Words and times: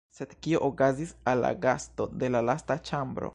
Sed, 0.19 0.31
kio 0.45 0.61
okazis 0.67 1.11
al 1.33 1.45
la 1.47 1.53
gasto 1.67 2.09
de 2.25 2.31
la 2.37 2.43
lasta 2.51 2.79
ĉambro? 2.91 3.29